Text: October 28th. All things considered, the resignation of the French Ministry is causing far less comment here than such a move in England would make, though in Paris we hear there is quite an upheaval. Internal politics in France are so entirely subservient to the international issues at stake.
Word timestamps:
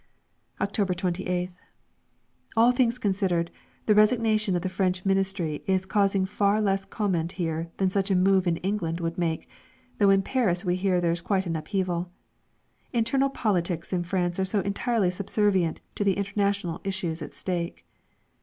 October 0.59 0.95
28th. 0.95 1.53
All 2.57 2.71
things 2.71 2.97
considered, 2.97 3.51
the 3.85 3.93
resignation 3.93 4.55
of 4.55 4.63
the 4.63 4.67
French 4.67 5.05
Ministry 5.05 5.63
is 5.67 5.85
causing 5.85 6.25
far 6.25 6.59
less 6.59 6.85
comment 6.85 7.33
here 7.33 7.69
than 7.77 7.91
such 7.91 8.09
a 8.09 8.15
move 8.15 8.47
in 8.47 8.57
England 8.65 8.99
would 8.99 9.19
make, 9.19 9.47
though 9.99 10.09
in 10.09 10.23
Paris 10.23 10.65
we 10.65 10.75
hear 10.75 10.99
there 10.99 11.11
is 11.11 11.21
quite 11.21 11.45
an 11.45 11.55
upheaval. 11.55 12.09
Internal 12.91 13.29
politics 13.29 13.93
in 13.93 14.01
France 14.03 14.39
are 14.39 14.43
so 14.43 14.61
entirely 14.61 15.11
subservient 15.11 15.81
to 15.93 16.03
the 16.03 16.17
international 16.17 16.81
issues 16.83 17.21
at 17.21 17.31
stake. 17.31 17.85